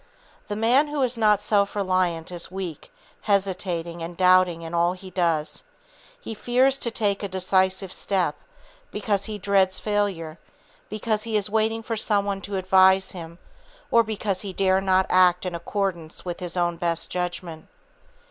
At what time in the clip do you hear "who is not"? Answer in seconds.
0.87-1.41